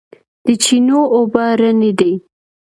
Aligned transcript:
د 0.45 0.47
چینو 0.63 0.99
اوبه 1.15 1.45
رڼې 1.59 1.91
دي 1.99 2.13